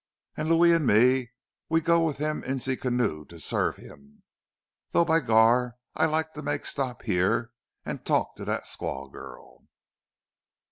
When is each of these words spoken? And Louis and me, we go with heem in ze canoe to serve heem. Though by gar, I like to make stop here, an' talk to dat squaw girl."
And 0.35 0.49
Louis 0.49 0.71
and 0.71 0.87
me, 0.87 1.31
we 1.69 1.79
go 1.79 2.03
with 2.07 2.17
heem 2.17 2.43
in 2.43 2.57
ze 2.57 2.75
canoe 2.75 3.23
to 3.25 3.37
serve 3.39 3.75
heem. 3.77 4.23
Though 4.89 5.05
by 5.05 5.19
gar, 5.19 5.75
I 5.93 6.07
like 6.07 6.33
to 6.33 6.41
make 6.41 6.65
stop 6.65 7.03
here, 7.03 7.51
an' 7.85 7.99
talk 7.99 8.35
to 8.37 8.45
dat 8.45 8.63
squaw 8.63 9.11
girl." 9.11 9.67